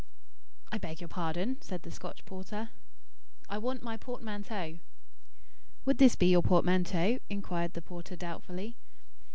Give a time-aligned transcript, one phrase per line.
[0.71, 2.71] "I beg your pardon?" said the Scotch porter.
[3.47, 4.79] "I want my portmanteau."
[5.85, 8.77] "Would this be your portmanteau?" inquired the porter doubtfully.